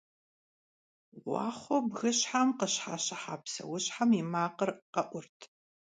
Гъуахъуэу 1.21 1.81
бгыщхьэм 1.89 2.49
къыщхьэщыхьа 2.57 3.35
псэущхьэм 3.43 4.09
и 4.19 4.21
макъыр 4.31 4.71
къэӏурт. 4.93 5.37